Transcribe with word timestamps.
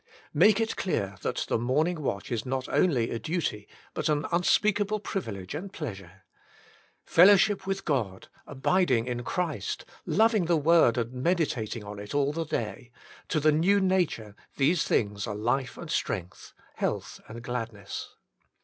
Make 0.33 0.59
it 0.59 0.75
clear 0.75 1.17
that 1.21 1.45
the 1.47 1.59
morning 1.59 2.01
watch 2.01 2.31
is 2.31 2.43
not 2.43 2.67
only 2.69 3.11
a 3.11 3.19
duty, 3.19 3.67
but 3.93 4.09
an 4.09 4.25
unspeakable 4.31 4.99
privilege 4.99 5.53
and 5.53 5.71
pleasure. 5.71 6.23
Fellowship 7.05 7.67
with 7.67 7.85
God, 7.85 8.27
abiding 8.47 9.05
in 9.05 9.21
Christ, 9.23 9.85
loving 10.07 10.45
the 10.45 10.57
Word 10.57 10.97
and 10.97 11.13
meditating 11.13 11.83
on 11.83 11.99
it 11.99 12.15
all 12.15 12.33
the 12.33 12.45
day— 12.47 12.89
to 13.29 13.39
the 13.39 13.51
new 13.51 13.79
nature 13.79 14.35
these 14.57 14.83
things 14.85 15.27
are 15.27 15.35
life 15.35 15.77
and 15.77 15.91
strength, 15.91 16.53
health 16.77 17.21
and 17.27 17.43
gladness. 17.43 18.15